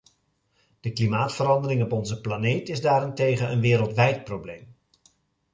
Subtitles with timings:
[0.79, 4.75] De klimaatverandering op onze planeet is daarentegen een wereldwijd probleem.